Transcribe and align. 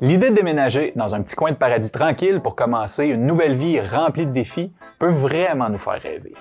L'idée 0.00 0.30
de 0.30 0.34
déménager 0.34 0.92
dans 0.96 1.14
un 1.14 1.22
petit 1.22 1.36
coin 1.36 1.52
de 1.52 1.56
paradis 1.56 1.92
tranquille 1.92 2.40
pour 2.40 2.56
commencer 2.56 3.06
une 3.06 3.26
nouvelle 3.26 3.54
vie 3.54 3.80
remplie 3.80 4.26
de 4.26 4.32
défis 4.32 4.72
peut 4.98 5.12
vraiment 5.12 5.68
nous 5.70 5.78
faire 5.78 6.02
rêver. 6.02 6.34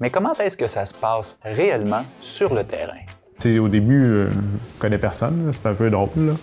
Mais 0.00 0.10
comment 0.10 0.34
est-ce 0.34 0.56
que 0.56 0.66
ça 0.66 0.84
se 0.84 0.92
passe 0.92 1.38
réellement 1.42 2.02
sur 2.20 2.54
le 2.54 2.64
terrain? 2.64 3.00
au 3.58 3.68
début, 3.68 4.02
euh, 4.02 4.30
je 4.30 4.80
connais 4.80 4.98
personne, 4.98 5.50
c'est 5.50 5.66
un 5.66 5.72
peu 5.72 5.88
drôle. 5.88 6.36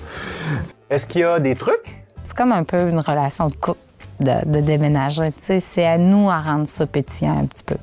Est-ce 0.89 1.05
qu'il 1.05 1.21
y 1.21 1.23
a 1.23 1.39
des 1.39 1.54
trucs? 1.54 2.04
C'est 2.23 2.36
comme 2.36 2.52
un 2.52 2.64
peu 2.64 2.89
une 2.89 3.00
relation 3.00 3.48
de 3.48 3.54
couple 3.54 3.80
de, 4.20 4.60
déménager. 4.62 5.30
C'est 5.39 5.86
à 5.86 6.00
nous 6.00 6.28
à 6.28 6.39
rendre 6.39 6.68
ça 6.68 6.88
pétillant 6.88 7.38
un 7.38 7.46
petit 7.46 7.64
peu. 7.64 7.76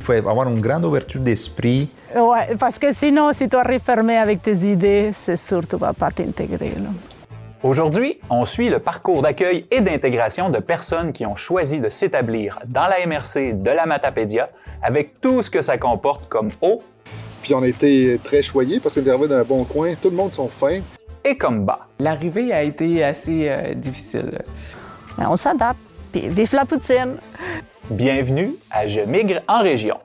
Il 0.00 0.04
faut 0.04 0.12
avoir 0.12 0.48
une 0.48 0.60
grande 0.60 0.84
ouverture 0.84 1.20
d'esprit. 1.20 1.88
Oui, 2.14 2.38
parce 2.58 2.78
que 2.78 2.94
sinon, 2.94 3.32
si 3.32 3.48
tu 3.48 3.56
arrives 3.56 3.80
fermé 3.80 4.16
avec 4.16 4.42
tes 4.42 4.54
idées, 4.54 5.12
c'est 5.24 5.36
sûr 5.36 5.60
que 5.62 5.66
tu 5.66 5.76
vas 5.76 5.92
pas 5.92 6.12
t'intégrer. 6.12 6.74
Aujourd'hui, 7.62 8.18
on 8.28 8.44
suit 8.44 8.70
le 8.70 8.80
parcours 8.80 9.22
d'accueil 9.22 9.66
et 9.70 9.80
d'intégration 9.80 10.50
de 10.50 10.58
personnes 10.58 11.12
qui 11.12 11.24
ont 11.26 11.36
choisi 11.36 11.78
de 11.78 11.88
s'établir 11.88 12.58
dans 12.66 12.88
la 12.88 13.06
MRC 13.06 13.52
de 13.52 13.70
la 13.70 13.86
Matapédia 13.86 14.50
avec 14.82 15.20
tout 15.20 15.42
ce 15.42 15.50
que 15.50 15.60
ça 15.60 15.78
comporte 15.78 16.28
comme 16.28 16.50
haut. 16.60 16.82
Puis 17.40 17.54
on 17.54 17.62
a 17.62 17.68
été 17.68 18.18
très 18.24 18.42
choyés 18.42 18.80
parce 18.80 18.96
qu'on 18.96 19.06
est 19.06 19.10
arrivé 19.10 19.28
dans 19.28 19.36
un 19.36 19.44
bon 19.44 19.62
coin, 19.62 19.94
tout 19.94 20.10
le 20.10 20.16
monde 20.16 20.32
sont 20.32 20.48
fins. 20.48 20.80
Et 21.24 21.36
comme 21.36 21.64
bas. 21.64 21.86
L'arrivée 22.00 22.52
a 22.52 22.64
été 22.64 23.04
assez 23.04 23.48
euh, 23.48 23.74
difficile. 23.74 24.42
Ben, 25.16 25.28
on 25.30 25.36
s'adapte, 25.36 25.78
puis 26.10 26.28
vive 26.28 26.52
la 26.54 26.64
poutine! 26.64 27.14
Bienvenue 27.90 28.56
à 28.72 28.88
Je 28.88 29.02
migre 29.02 29.40
en 29.46 29.62
région. 29.62 29.98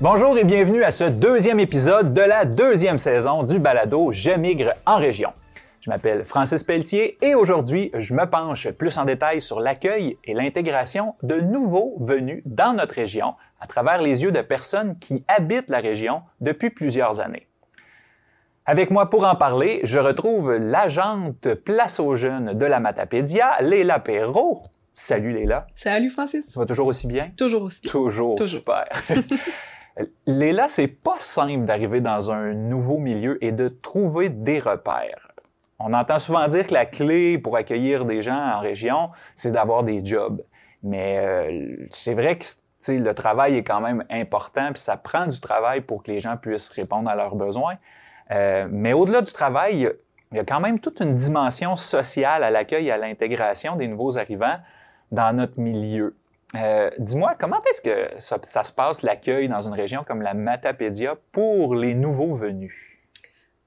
Bonjour 0.00 0.36
et 0.36 0.44
bienvenue 0.44 0.84
à 0.84 0.90
ce 0.90 1.04
deuxième 1.04 1.58
épisode 1.58 2.12
de 2.12 2.20
la 2.20 2.44
deuxième 2.44 2.98
saison 2.98 3.42
du 3.44 3.58
balado 3.58 4.12
Je 4.12 4.30
migre 4.30 4.72
en 4.84 4.98
région. 4.98 5.30
Je 5.80 5.88
m'appelle 5.88 6.24
Francis 6.24 6.62
Pelletier 6.62 7.16
et 7.24 7.34
aujourd'hui, 7.34 7.90
je 7.94 8.12
me 8.12 8.26
penche 8.26 8.68
plus 8.72 8.98
en 8.98 9.04
détail 9.06 9.40
sur 9.40 9.58
l'accueil 9.58 10.18
et 10.24 10.34
l'intégration 10.34 11.14
de 11.22 11.36
nouveaux 11.36 11.96
venus 12.00 12.42
dans 12.44 12.74
notre 12.74 12.94
région 12.94 13.34
à 13.60 13.66
travers 13.66 14.02
les 14.02 14.22
yeux 14.22 14.32
de 14.32 14.42
personnes 14.42 14.98
qui 14.98 15.24
habitent 15.28 15.70
la 15.70 15.78
région 15.78 16.22
depuis 16.42 16.68
plusieurs 16.70 17.20
années. 17.20 17.46
Avec 18.66 18.90
moi 18.90 19.08
pour 19.08 19.24
en 19.24 19.36
parler, 19.36 19.80
je 19.84 19.98
retrouve 19.98 20.56
l'agente 20.56 21.54
Place 21.54 22.00
aux 22.00 22.16
jeunes 22.16 22.52
de 22.52 22.66
la 22.66 22.80
Matapédia, 22.80 23.62
Léla 23.62 24.00
Perrault. 24.00 24.62
Salut 24.92 25.32
Léla. 25.32 25.66
Salut 25.74 26.10
Francis. 26.10 26.46
Tu 26.48 26.58
vas 26.58 26.66
toujours 26.66 26.88
aussi 26.88 27.06
bien? 27.06 27.30
Toujours 27.36 27.62
aussi 27.62 27.80
bien. 27.82 27.92
Toujours, 27.92 28.34
Toujours. 28.34 28.48
super. 28.50 28.84
Léla, 30.26 30.68
c'est 30.68 30.88
pas 30.88 31.16
simple 31.18 31.64
d'arriver 31.64 32.00
dans 32.00 32.30
un 32.30 32.52
nouveau 32.52 32.98
milieu 32.98 33.42
et 33.42 33.52
de 33.52 33.68
trouver 33.68 34.28
des 34.28 34.58
repères. 34.58 35.28
On 35.78 35.92
entend 35.92 36.18
souvent 36.18 36.48
dire 36.48 36.66
que 36.66 36.74
la 36.74 36.86
clé 36.86 37.38
pour 37.38 37.56
accueillir 37.56 38.04
des 38.04 38.22
gens 38.22 38.38
en 38.38 38.60
région, 38.60 39.10
c'est 39.34 39.52
d'avoir 39.52 39.82
des 39.82 40.04
jobs. 40.04 40.42
Mais 40.82 41.18
euh, 41.18 41.86
c'est 41.90 42.14
vrai 42.14 42.38
que 42.38 42.44
le 42.88 43.14
travail 43.14 43.56
est 43.56 43.64
quand 43.64 43.80
même 43.80 44.04
important, 44.10 44.72
puis 44.72 44.80
ça 44.80 44.96
prend 44.96 45.26
du 45.26 45.40
travail 45.40 45.80
pour 45.80 46.02
que 46.02 46.10
les 46.10 46.20
gens 46.20 46.36
puissent 46.36 46.68
répondre 46.68 47.10
à 47.10 47.14
leurs 47.14 47.34
besoins. 47.34 47.76
Euh, 48.30 48.68
mais 48.70 48.92
au-delà 48.92 49.22
du 49.22 49.32
travail, 49.32 49.88
il 50.32 50.36
y 50.36 50.40
a 50.40 50.44
quand 50.44 50.60
même 50.60 50.78
toute 50.78 51.00
une 51.00 51.14
dimension 51.14 51.76
sociale 51.76 52.42
à 52.42 52.50
l'accueil 52.50 52.88
et 52.88 52.90
à 52.90 52.98
l'intégration 52.98 53.76
des 53.76 53.88
nouveaux 53.88 54.18
arrivants 54.18 54.58
dans 55.12 55.34
notre 55.34 55.60
milieu. 55.60 56.16
Euh, 56.54 56.90
dis-moi, 56.98 57.34
comment 57.38 57.60
est-ce 57.70 57.80
que 57.80 58.20
ça, 58.20 58.64
se 58.64 58.72
passe 58.72 59.02
l'accueil 59.02 59.48
dans 59.48 59.60
une 59.60 59.74
région 59.74 60.04
comme 60.06 60.22
la 60.22 60.34
Matapédia 60.34 61.16
pour 61.32 61.74
les 61.74 61.94
nouveaux 61.94 62.34
venus? 62.34 62.98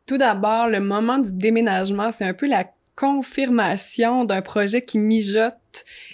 Tout 0.06 0.18
d'abord, 0.18 0.68
le 0.68 0.80
moment 0.80 1.20
du 1.20 1.34
déménagement, 1.34 2.12
c'est 2.12 2.26
un 2.26 2.34
peu 2.34 2.48
la 2.48 2.66
confirmation 2.96 4.26
d'un 4.26 4.42
projet 4.42 4.82
qui 4.82 4.98
mijote 4.98 5.59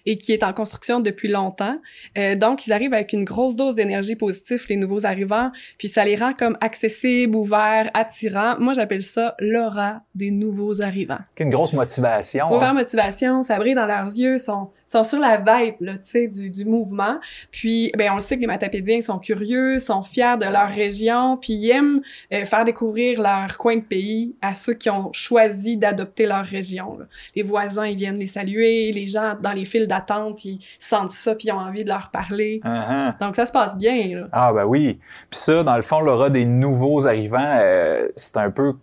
et 0.06 0.18
qui 0.18 0.32
est 0.32 0.44
en 0.44 0.54
construction 0.54 1.00
depuis 1.00 1.28
longtemps. 1.28 1.80
Euh, 2.18 2.36
donc, 2.36 2.68
ils 2.68 2.74
arrivent 2.74 2.94
avec 2.94 3.14
une 3.14 3.24
grosse 3.24 3.56
dose 3.56 3.76
d'énergie 3.76 4.16
positive, 4.16 4.66
les 4.70 4.76
nouveaux 4.76 5.06
arrivants, 5.06 5.52
puis 5.78 5.88
ça 5.88 6.06
les 6.06 6.16
rend 6.16 6.34
comme 6.34 6.58
accessibles, 6.62 7.36
ouverts, 7.36 7.90
attirants. 7.94 8.56
Moi, 8.60 8.74
j'appelle 8.74 9.04
ça 9.04 9.36
l'aura 9.40 10.02
des 10.14 10.32
nouveaux 10.32 10.82
arrivants. 10.82 11.20
Une 11.40 11.50
grosse 11.50 11.74
motivation. 11.74 12.50
Super 12.50 12.74
motivation, 12.74 13.44
ça 13.44 13.58
brille 13.58 13.76
dans 13.76 13.86
leurs 13.86 14.08
yeux, 14.08 14.38
sont 14.38 14.70
sont 14.88 15.04
sur 15.04 15.20
la 15.20 15.38
vibe 15.38 15.76
là, 15.82 15.94
du, 16.14 16.50
du 16.50 16.66
mouvement. 16.66 17.20
Puis, 17.52 17.92
ben, 17.98 18.12
on 18.12 18.16
le 18.16 18.22
sait 18.22 18.36
que 18.36 18.42
les 18.42 18.48
matapédiens 18.48 19.02
sont 19.02 19.20
curieux, 19.20 19.80
sont 19.80 20.04
fiers 20.04 20.38
de 20.40 20.46
leur 20.46 20.70
région, 20.70 21.38
puis 21.38 21.54
ils 21.54 21.72
aiment 21.72 22.02
euh, 22.32 22.46
faire 22.46 22.66
découvrir 22.66 23.22
leur 23.22 23.58
coin 23.58 23.78
de 23.78 23.82
pays 23.82 24.36
à 24.42 24.54
ceux 24.54 24.74
qui 24.74 24.90
ont 24.90 25.12
choisi 25.14 25.78
d'adopter 25.78 26.26
leur 26.26 26.46
région. 26.46 27.00
Les 27.36 27.44
voisins, 27.44 27.86
ils 27.86 27.98
viennent 27.98 28.20
les 28.20 28.28
saluer, 28.28 28.92
les 28.92 29.08
gens 29.08 29.36
dans 29.46 29.54
les 29.54 29.66
files 29.66 29.88
d'attente, 29.88 30.44
ils 30.44 30.60
sentent 30.80 31.12
ça, 31.12 31.36
puis 31.36 31.48
ils 31.48 31.52
ont 31.52 31.60
envie 31.60 31.84
de 31.84 31.90
leur 31.90 32.10
parler. 32.12 32.60
Uh-huh. 32.64 33.18
Donc, 33.20 33.36
ça 33.36 33.46
se 33.46 33.52
passe 33.52 33.78
bien. 33.78 34.08
Là. 34.16 34.28
Ah, 34.32 34.52
ben 34.52 34.66
oui. 34.66 35.00
Puis 35.30 35.40
ça, 35.40 35.64
dans 35.64 35.76
le 35.76 35.82
fond, 35.82 36.02
l'aura 36.02 36.30
des 36.30 36.46
nouveaux 36.46 37.08
arrivants, 37.08 37.58
euh, 37.62 38.08
c'est 38.16 38.38
un 38.38 38.52
peu 38.52 38.74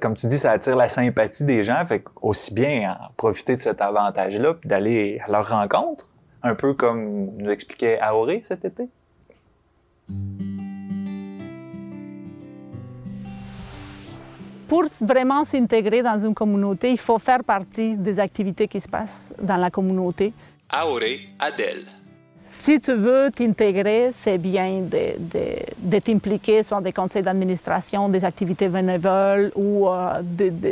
comme 0.00 0.14
tu 0.14 0.26
dis, 0.26 0.38
ça 0.38 0.50
attire 0.50 0.76
la 0.76 0.88
sympathie 0.88 1.44
des 1.44 1.62
gens, 1.62 1.84
fait 1.86 2.04
aussi 2.20 2.52
bien 2.52 2.98
profiter 3.16 3.56
de 3.56 3.60
cet 3.62 3.80
avantage-là, 3.80 4.54
puis 4.54 4.68
d'aller 4.68 5.18
à 5.26 5.30
leur 5.30 5.48
rencontre, 5.48 6.10
un 6.42 6.54
peu 6.54 6.74
comme 6.74 7.30
nous 7.38 7.50
expliquait 7.50 7.98
Aoré 8.00 8.42
cet 8.44 8.64
été. 8.64 8.88
Pour 14.74 14.86
vraiment 15.02 15.44
s'intégrer 15.44 16.02
dans 16.02 16.18
une 16.18 16.34
communauté, 16.34 16.90
il 16.90 16.98
faut 16.98 17.20
faire 17.20 17.44
partie 17.44 17.96
des 17.96 18.18
activités 18.18 18.66
qui 18.66 18.80
se 18.80 18.88
passent 18.88 19.32
dans 19.40 19.56
la 19.56 19.70
communauté. 19.70 20.32
Aoré 20.68 21.20
Adèle. 21.38 21.84
Si 22.42 22.80
tu 22.80 22.92
veux 22.92 23.28
t'intégrer, 23.30 24.10
c'est 24.12 24.36
bien 24.36 24.80
de, 24.80 25.14
de, 25.78 25.98
t'impliquer 26.00 26.64
soit 26.64 26.80
des 26.80 26.92
conseils 26.92 27.22
d'administration, 27.22 28.08
des 28.08 28.24
activités 28.24 28.66
bénévoles 28.66 29.52
ou 29.54 29.88
euh, 29.88 30.20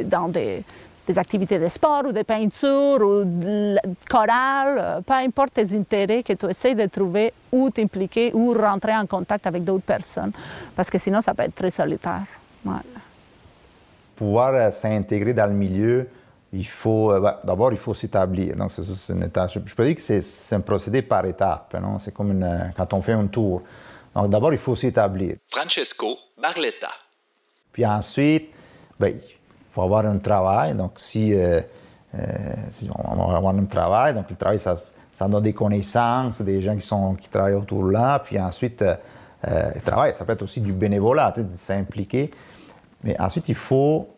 dans 0.07 0.27
des, 0.27 0.65
des, 1.07 1.17
activités 1.17 1.61
de 1.61 1.69
sport 1.69 2.03
ou 2.09 2.11
de 2.11 2.23
peinture 2.23 3.01
ou 3.03 3.23
de 3.25 3.77
chorale, 4.11 4.79
euh, 4.81 5.01
peu 5.01 5.15
importe 5.15 5.55
tes 5.55 5.77
intérêts, 5.77 6.25
que 6.25 6.33
tu 6.33 6.47
essaies 6.47 6.75
de 6.75 6.87
trouver 6.87 7.33
où 7.53 7.71
t'impliquer 7.71 8.33
ou 8.35 8.53
rentrer 8.53 8.97
en 8.97 9.07
contact 9.07 9.47
avec 9.47 9.63
d'autres 9.63 9.85
personnes, 9.85 10.33
parce 10.75 10.91
que 10.91 10.99
sinon 10.99 11.21
ça 11.21 11.35
peut 11.35 11.45
être 11.45 11.55
très 11.55 11.71
solitaire. 11.71 12.25
Pouvoir 14.17 14.55
euh, 14.55 14.71
s'intégrer 14.71 15.35
dans 15.35 15.47
le 15.47 15.55
milieu, 15.55 16.09
il 16.53 16.67
faut, 16.67 17.13
euh, 17.13 17.21
bah, 17.21 17.41
d'abord, 17.45 17.73
il 17.73 17.79
faut 17.79 17.95
s'établir. 17.95 18.57
Donc, 18.57 18.71
c'est 18.71 19.13
une 19.13 19.23
étape. 19.23 19.51
Je, 19.51 19.75
peux 19.75 19.87
dire 19.87 19.97
que 19.97 20.03
c'est 20.03 20.55
un 20.55 20.61
procédé 20.61 21.03
par 21.03 21.25
étapes. 21.25 21.75
Non? 21.81 21.99
C'est 21.99 22.13
comme 22.13 22.31
une, 22.33 22.45
euh, 22.45 22.59
quand 22.77 22.93
on 22.93 23.01
fait 23.01 23.13
un 23.13 23.27
tour. 23.27 23.63
Donc, 24.15 24.29
d'abord, 24.29 24.53
il 24.53 24.59
faut 24.59 24.77
s'établir. 24.77 25.37
Francesco 25.49 26.19
Barletta. 26.41 26.91
Puis 27.73 27.87
ensuite, 27.87 28.51
ben, 29.01 29.15
il 29.17 29.71
faut 29.71 29.83
avoir 29.83 30.05
un 30.05 30.19
travail. 30.19 30.75
Donc, 30.75 30.93
si, 30.97 31.35
euh, 31.35 31.63
si, 32.71 32.91
on 32.95 33.15
va 33.15 33.37
avoir 33.37 33.55
un 33.55 33.65
travail, 33.65 34.13
donc 34.15 34.29
le 34.29 34.37
travail, 34.37 34.61
ça, 34.61 34.77
ça 35.11 35.27
donne 35.29 35.43
des 35.43 35.55
connaissances, 35.55 36.43
des 36.43 36.61
gens 36.61 36.75
qui, 36.75 36.87
sont, 36.87 37.15
qui 37.15 37.31
travaillent 37.31 37.55
autour 37.55 37.85
là. 37.85 38.19
Puis 38.19 38.39
ensuite, 38.39 38.85
le 39.43 39.81
travail, 39.81 40.15
ça 40.15 40.27
peut 40.27 40.35
être 40.35 40.43
aussi 40.43 40.61
du 40.61 40.75
bénévolat, 40.75 41.33
de 41.35 41.57
s'impliquer. 41.57 42.31
Mais 43.05 43.19
ensuite, 43.21 43.49
il 43.49 43.55
faut 43.55 44.09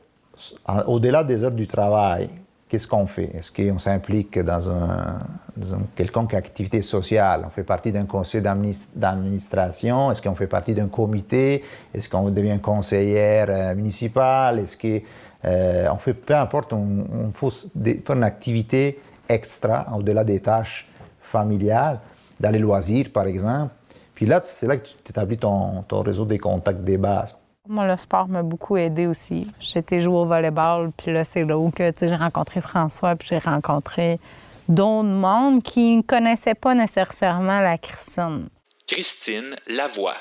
au-delà 0.87 1.25
des 1.25 1.45
heures 1.45 1.53
du 1.53 1.67
travail, 1.67 2.29
qu'est-ce 2.69 2.89
qu'on 2.89 3.07
fait? 3.07 3.31
Est-ce 3.35 3.53
qu'on 3.53 3.79
s'implique 3.79 4.39
dans, 4.39 4.69
un, 4.69 5.19
une 5.57 5.87
quelconque 5.95 6.35
activité 6.35 6.83
sociale? 6.83 7.45
On 7.47 7.51
fait 7.51 7.63
partie 7.63 7.93
d'un 7.93 8.05
conseil 8.05 8.43
d'administration? 8.43 10.11
Est-ce 10.11 10.21
qu'on 10.21 10.35
fait 10.35 10.49
partie 10.49 10.75
d'un 10.75 10.89
comité? 10.89 11.63
Est-ce 11.95 12.09
qu'on 12.09 12.31
devient 12.31 12.59
conseillère 12.61 13.47
euh, 13.49 13.75
municipale? 13.75 14.59
Est-ce 14.59 14.77
qu'on 14.77 15.01
euh, 15.45 15.97
fait, 15.99 16.15
peu 16.15 16.35
importe, 16.35 16.73
on, 16.73 17.07
on 17.13 17.33
faut 17.33 17.51
faire 17.51 18.17
une 18.17 18.25
activité 18.25 18.99
extra, 19.29 19.87
au-delà 19.97 20.25
des 20.25 20.41
tâches 20.41 20.89
familiales, 21.23 22.01
dans 22.41 22.51
les 22.51 22.59
loisirs 22.59 23.11
par 23.13 23.27
exemple. 23.27 23.73
Puis 24.15 24.27
là, 24.27 24.41
c'est 24.45 24.67
là 24.67 24.77
que 24.77 24.87
tu 24.87 25.11
établis 25.11 25.39
ton, 25.39 25.83
ton 25.83 26.01
réseau 26.03 26.25
des 26.25 26.39
contacts 26.39 26.83
des 26.83 26.99
bases. 26.99 27.37
Moi, 27.67 27.87
le 27.87 27.97
sport 27.97 28.29
m'a 28.29 28.43
beaucoup 28.43 28.77
aidé 28.77 29.07
aussi. 29.07 29.51
J'étais 29.59 29.99
jouer 29.99 30.19
au 30.19 30.27
volleyball, 30.27 30.93
puis 30.95 31.11
là, 31.11 31.25
c'est 31.25 31.45
là 31.45 31.57
où 31.59 31.73
j'ai 31.79 32.15
rencontré 32.15 32.61
François, 32.61 33.17
puis 33.17 33.29
j'ai 33.29 33.39
rencontré 33.39 34.21
d'autres 34.69 35.09
mondes 35.09 35.63
qui 35.63 35.97
ne 35.97 36.03
connaissaient 36.03 36.55
pas 36.55 36.75
nécessairement 36.75 37.61
la 37.61 37.79
Christine. 37.79 38.49
Christine 38.87 39.57
Lavoie. 39.67 40.17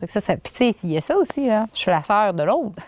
Fait 0.00 0.06
que 0.06 0.12
ça, 0.12 0.18
ça, 0.18 0.36
puis 0.36 0.52
tu 0.52 0.72
sais, 0.72 0.78
il 0.82 0.90
y 0.90 0.96
a 0.96 1.00
ça 1.00 1.16
aussi, 1.16 1.46
là. 1.46 1.66
Je 1.72 1.78
suis 1.78 1.92
la 1.92 2.02
sœur 2.02 2.34
de 2.34 2.42
l'autre. 2.42 2.82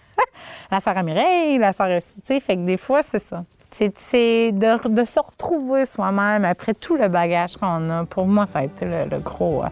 la 0.72 0.80
sœur 0.80 0.98
à 0.98 1.02
Mireille, 1.04 1.56
la 1.58 1.72
sœur 1.72 1.98
aussi, 1.98 2.08
tu 2.26 2.34
sais. 2.34 2.40
Fait 2.40 2.56
que 2.56 2.62
des 2.62 2.78
fois, 2.78 3.04
c'est 3.04 3.22
ça. 3.22 3.44
C'est 3.70 4.50
de, 4.50 4.88
de 4.88 5.04
se 5.04 5.20
retrouver 5.20 5.84
soi-même 5.84 6.44
après 6.44 6.74
tout 6.74 6.96
le 6.96 7.06
bagage 7.06 7.56
qu'on 7.56 7.90
a. 7.90 8.04
Pour 8.06 8.26
moi, 8.26 8.46
ça 8.46 8.58
a 8.58 8.64
été 8.64 8.84
le, 8.84 9.04
le 9.04 9.20
gros, 9.20 9.62
euh, 9.62 9.68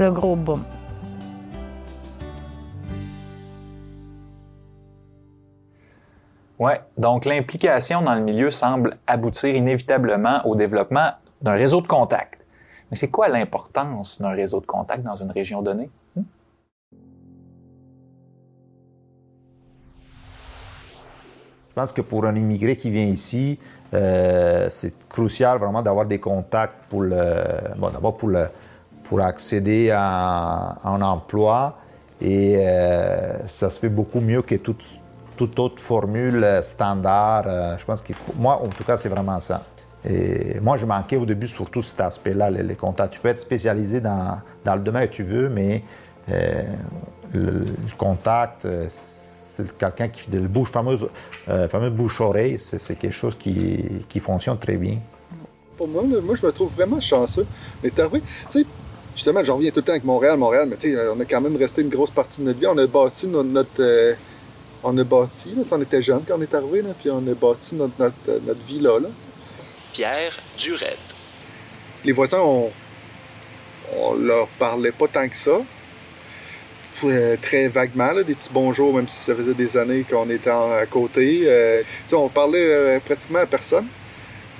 le 0.00 0.10
gros 0.10 0.34
boom. 0.34 0.64
Ouais. 6.58 6.80
Donc, 6.96 7.24
l'implication 7.26 8.00
dans 8.02 8.14
le 8.14 8.22
milieu 8.22 8.50
semble 8.50 8.96
aboutir 9.06 9.54
inévitablement 9.54 10.40
au 10.46 10.54
développement 10.54 11.10
d'un 11.42 11.52
réseau 11.52 11.80
de 11.80 11.86
contacts. 11.86 12.44
Mais 12.90 12.96
c'est 12.96 13.10
quoi 13.10 13.28
l'importance 13.28 14.20
d'un 14.22 14.30
réseau 14.30 14.60
de 14.60 14.66
contacts 14.66 15.02
dans 15.02 15.16
une 15.16 15.30
région 15.30 15.60
donnée? 15.60 15.90
Hmm? 16.14 16.22
Je 21.68 21.74
pense 21.74 21.92
que 21.92 22.00
pour 22.00 22.24
un 22.24 22.34
immigré 22.34 22.76
qui 22.76 22.90
vient 22.90 23.04
ici, 23.04 23.58
euh, 23.92 24.68
c'est 24.70 24.94
crucial 25.08 25.58
vraiment 25.58 25.82
d'avoir 25.82 26.06
des 26.06 26.18
contacts 26.18 26.76
pour 26.88 27.02
le, 27.02 27.44
bon, 27.76 27.90
d'abord 27.90 28.16
pour 28.16 28.30
pour 29.04 29.20
accéder 29.20 29.90
à, 29.90 30.74
à 30.82 30.88
un 30.88 31.00
emploi 31.00 31.78
et 32.20 32.56
euh, 32.56 33.46
ça 33.46 33.70
se 33.70 33.78
fait 33.78 33.88
beaucoup 33.88 34.20
mieux 34.20 34.42
que 34.42 34.56
toute, 34.56 34.82
toute 35.36 35.58
autre 35.58 35.80
formule 35.82 36.44
standard. 36.62 37.44
Euh, 37.46 37.76
je 37.78 37.84
pense 37.84 38.02
que 38.02 38.12
moi, 38.36 38.60
en 38.62 38.68
tout 38.68 38.84
cas, 38.84 38.96
c'est 38.96 39.08
vraiment 39.08 39.40
ça. 39.40 39.62
Et 40.08 40.60
moi, 40.60 40.76
je 40.76 40.86
manquais 40.86 41.16
au 41.16 41.26
début 41.26 41.48
surtout 41.48 41.82
cet 41.82 42.00
aspect-là, 42.00 42.50
les, 42.50 42.62
les 42.62 42.76
contacts. 42.76 43.14
Tu 43.14 43.20
peux 43.20 43.28
être 43.28 43.38
spécialisé 43.40 44.00
dans, 44.00 44.40
dans 44.64 44.74
le 44.76 44.80
domaine 44.80 45.08
que 45.08 45.14
tu 45.14 45.24
veux, 45.24 45.48
mais 45.48 45.82
euh, 46.30 46.62
le, 47.32 47.64
contact, 47.98 48.64
euh, 48.64 48.86
c'est 48.88 49.76
quelqu'un 49.76 50.08
qui 50.08 50.20
fait 50.22 50.36
le 50.36 50.46
bouche, 50.48 50.70
fameux, 50.70 50.98
euh, 51.48 51.68
fameux 51.68 51.90
bouche-oreille, 51.90 52.58
c'est 52.58 52.96
quelque 52.96 53.12
chose 53.12 53.36
qui, 53.36 54.04
qui 54.08 54.20
fonctionne 54.20 54.58
très 54.58 54.76
bien. 54.76 54.98
Pour 55.76 55.88
moi, 55.88 56.02
moi, 56.04 56.36
je 56.40 56.46
me 56.46 56.52
trouve 56.52 56.72
vraiment 56.72 57.00
chanceux. 57.00 57.46
Mais 57.82 57.90
arrivé, 57.98 58.22
tu 58.50 58.60
sais, 58.60 58.66
justement, 59.14 59.42
j'en 59.44 59.56
reviens 59.56 59.70
tout 59.70 59.80
le 59.80 59.84
temps 59.84 59.92
avec 59.92 60.04
Montréal, 60.04 60.38
Montréal, 60.38 60.68
mais 60.70 60.76
tu 60.76 60.92
sais, 60.92 61.08
on 61.08 61.18
a 61.18 61.24
quand 61.24 61.40
même 61.40 61.56
resté 61.56 61.82
une 61.82 61.88
grosse 61.88 62.10
partie 62.10 62.40
de 62.42 62.46
notre 62.46 62.60
vie. 62.60 62.66
On 62.66 62.78
a 62.78 62.86
bâti 62.86 63.26
notre. 63.26 63.80
euh, 63.80 64.14
on 64.88 64.96
a 64.98 65.04
bâti, 65.04 65.50
là, 65.56 65.62
on 65.70 65.82
était 65.82 66.00
jeunes 66.02 66.22
quand 66.26 66.36
on 66.38 66.42
est 66.42 66.54
arrivé, 66.54 66.82
là, 66.82 66.90
puis 66.98 67.10
on 67.10 67.18
a 67.18 67.34
bâti 67.34 67.74
notre, 67.74 67.94
notre, 67.98 68.14
euh, 68.28 68.38
notre 68.46 68.64
vie 68.66 68.80
là. 68.80 68.98
là. 69.00 69.08
Pierre 69.92 70.38
Durette. 70.58 70.98
Les 72.04 72.12
voisins, 72.12 72.40
on, 72.40 72.70
on 73.96 74.14
leur 74.14 74.46
parlait 74.58 74.92
pas 74.92 75.08
tant 75.08 75.28
que 75.28 75.36
ça. 75.36 75.58
Euh, 77.04 77.36
très 77.42 77.68
vaguement, 77.68 78.12
là, 78.12 78.22
des 78.22 78.34
petits 78.34 78.50
bonjours, 78.52 78.94
même 78.94 79.08
si 79.08 79.18
ça 79.22 79.34
faisait 79.34 79.54
des 79.54 79.76
années 79.76 80.04
qu'on 80.08 80.30
était 80.30 80.50
en- 80.50 80.72
à 80.72 80.86
côté. 80.86 81.42
Euh, 81.44 81.82
on 82.12 82.28
parlait 82.28 82.64
euh, 82.64 83.00
pratiquement 83.00 83.40
à 83.40 83.46
personne. 83.46 83.86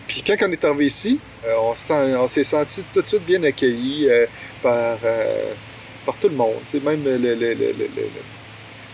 Puis 0.06 0.22
quand 0.26 0.36
on 0.42 0.52
est 0.52 0.64
arrivé 0.64 0.86
ici, 0.86 1.18
on, 1.58 2.28
s'est 2.28 2.44
senti 2.44 2.82
tout 2.92 3.00
de 3.02 3.06
suite 3.06 3.24
bien 3.24 3.42
accueillis 3.42 4.08
euh, 4.08 4.26
par, 4.62 4.98
par 6.04 6.14
tout 6.16 6.28
le 6.28 6.34
monde. 6.36 6.54
Même 6.84 7.02
le, 7.04 7.16
le- 7.16 7.34
le- 7.34 7.54
le- 7.54 7.54
le- 7.54 7.90
le- 7.96 8.35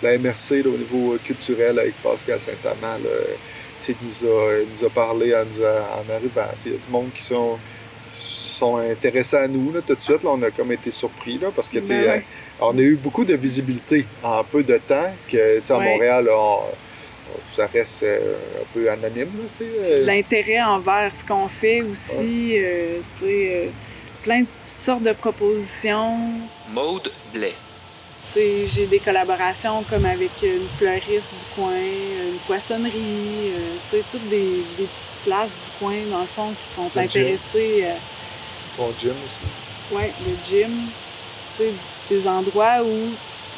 la 0.02 0.19
MRC 0.19 0.62
là, 0.64 0.70
au 0.70 0.76
niveau 0.78 1.16
culturel 1.25 1.78
avec 1.78 1.94
Pascal 2.02 2.38
Saint-Amand, 2.40 2.99
sais, 3.82 3.94
nous 4.02 4.28
a, 4.28 4.58
nous 4.81 4.87
a 4.87 4.90
parlé 4.90 5.34
en, 5.34 5.44
nous 5.44 5.64
a- 5.64 6.00
en 6.00 6.14
arrivant. 6.14 6.49
Tu 6.62 6.62
sais, 6.62 6.66
Il 6.66 6.72
y 6.72 6.75
a 6.75 6.78
du 6.78 6.90
monde 6.93 7.10
qui 7.14 7.22
sont, 7.22 7.58
sont 8.14 8.76
intéressés 8.76 9.37
à 9.37 9.49
nous 9.49 9.72
là, 9.72 9.81
tout 9.87 9.94
de 9.94 10.00
suite. 10.00 10.22
Là, 10.22 10.31
on 10.31 10.43
a 10.43 10.50
comme 10.50 10.70
été 10.72 10.90
surpris 10.90 11.38
là, 11.38 11.49
parce 11.54 11.69
que 11.69 11.78
tu 11.78 11.87
sais, 11.87 12.00
Ben 12.00 12.10
ouais. 12.10 12.16
euh, 12.19 12.64
on 12.64 12.78
a 12.78 12.81
eu 12.81 12.94
beaucoup 12.96 13.25
de 13.25 13.34
visibilité 13.34 14.04
en 14.22 14.44
peu 14.44 14.62
de 14.62 14.78
temps 14.78 15.12
que 15.28 15.58
tu 15.60 15.66
sais, 15.66 15.72
à 15.72 15.78
Ouais. 15.78 15.84
Montréal, 15.93 16.25
là, 16.26 16.32
on- 16.37 16.58
on- 17.34 17.56
ça 17.56 17.66
reste 17.66 18.02
euh, 18.05 18.34
un 18.60 18.64
peu 18.72 18.88
anonyme. 18.90 19.31
Là, 19.37 19.44
tu 19.56 19.64
sais, 19.64 19.70
euh. 19.84 20.05
L'intérêt 20.06 20.62
envers 20.62 21.10
ce 21.14 21.25
qu'on 21.26 21.48
fait 21.48 21.82
aussi, 21.82 22.52
euh, 22.58 22.98
tu 23.19 23.25
sais, 23.26 23.48
euh, 23.52 23.66
plein 24.22 24.40
de 24.43 24.46
toutes 24.46 24.82
sortes 24.84 25.02
de 25.02 25.12
propositions. 25.12 26.16
Maude 26.72 27.10
Blais. 27.34 27.55
J'ai 28.34 28.87
des 28.87 28.99
collaborations 28.99 29.82
comme 29.90 30.06
avec 30.06 30.31
une 30.43 30.67
fleuriste 30.79 31.31
du 31.32 31.55
coin, 31.55 31.75
une 31.76 32.38
poissonnerie, 32.46 32.94
euh, 32.96 33.75
tu 33.90 33.96
sais, 33.99 34.05
toutes 34.11 34.26
des, 34.31 34.62
des 34.79 34.84
petites 34.87 35.25
places 35.25 35.49
du 35.50 35.79
coin, 35.79 35.96
dans 36.11 36.20
le 36.20 36.26
fond, 36.26 36.52
qui 36.61 36.67
sont 36.67 36.90
Le 36.94 37.02
intéressées. 37.02 37.84
euh, 37.84 37.94
Bon 38.79 38.90
gym 38.99 39.11
aussi. 39.11 39.94
Ouais, 39.94 40.11
le 40.26 40.34
gym, 40.49 40.70
tu 41.58 41.64
sais, 41.64 41.73
des 42.08 42.26
endroits 42.26 42.82
où 42.82 43.11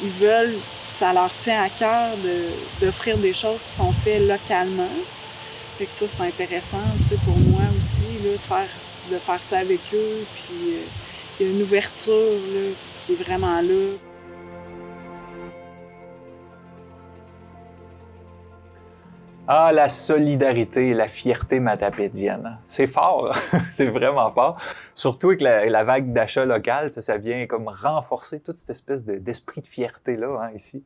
ils 0.03 0.09
veulent, 0.09 0.57
ça 0.99 1.13
leur 1.13 1.29
tient 1.41 1.63
à 1.63 1.69
cœur 1.69 2.17
de- 2.17 2.85
d'offrir 2.85 3.17
des 3.17 3.33
choses 3.33 3.61
qui 3.61 3.77
sont 3.77 3.93
faites 4.03 4.27
localement. 4.27 4.89
Fait 5.77 5.85
que 5.85 5.91
ça, 5.91 6.05
c'est 6.17 6.23
intéressant, 6.25 6.83
tu 7.07 7.15
sais, 7.15 7.21
pour 7.23 7.37
moi 7.37 7.61
aussi, 7.79 8.07
là, 8.25 8.31
de 8.33 8.37
faire, 8.39 8.67
de 9.11 9.17
faire 9.19 9.39
ça 9.41 9.59
avec 9.59 9.79
eux. 9.93 10.25
Puis, 10.35 10.73
euh, 10.73 10.79
il 11.39 11.45
y 11.45 11.49
a 11.49 11.51
une 11.53 11.61
ouverture, 11.61 12.13
là, 12.53 12.71
qui 13.05 13.13
est 13.13 13.23
vraiment 13.23 13.61
là. 13.61 13.95
Ah, 19.47 19.71
la 19.71 19.89
solidarité 19.89 20.95
la 20.95 21.07
fierté 21.07 21.59
matapédienne. 21.59 22.57
C'est 22.65 22.87
fort, 22.87 23.31
c'est 23.75 23.85
vraiment 23.85 24.31
fort. 24.31 24.59
Surtout 24.95 25.27
avec 25.27 25.41
la, 25.41 25.83
vague 25.83 26.13
d'achat 26.13 26.45
local, 26.45 26.91
ça, 26.91 27.17
vient 27.17 27.45
comme 27.45 27.67
renforcer 27.67 28.39
toute 28.39 28.57
cette 28.57 28.71
espèce 28.71 29.05
de- 29.05 29.17
d'esprit 29.17 29.61
de 29.61 29.67
fierté-là 29.67 30.41
hein, 30.41 30.51
ici. 30.55 30.83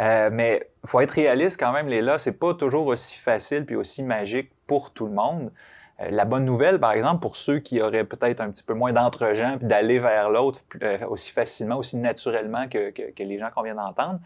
Euh, 0.00 0.30
mais 0.32 0.70
faut 0.86 1.00
être 1.00 1.10
réaliste 1.10 1.60
quand 1.60 1.72
même, 1.72 1.86
Léla, 1.86 2.16
c'est 2.16 2.32
pas 2.32 2.54
toujours 2.54 2.86
aussi 2.86 3.18
facile 3.18 3.66
puis 3.66 3.76
aussi 3.76 4.02
magique 4.02 4.50
pour 4.66 4.94
tout 4.94 5.04
le 5.04 5.12
monde. 5.12 5.52
Euh, 6.00 6.08
la 6.10 6.24
bonne 6.24 6.46
nouvelle, 6.46 6.80
par 6.80 6.92
exemple, 6.92 7.20
pour 7.20 7.36
ceux 7.36 7.58
qui 7.58 7.82
auraient 7.82 8.04
peut-être 8.04 8.40
un 8.40 8.50
petit 8.50 8.62
peu 8.62 8.72
moins 8.72 8.94
d'entre-gens 8.94 9.58
puis 9.58 9.68
d'aller 9.68 9.98
vers 9.98 10.30
l'autre 10.30 10.60
euh, 10.82 11.06
aussi 11.08 11.30
facilement, 11.30 11.76
aussi 11.76 11.98
naturellement 11.98 12.68
que 12.68 12.90
les 13.18 13.38
gens 13.38 13.50
qu'on 13.54 13.62
vient 13.62 13.74
d'entendre, 13.74 14.18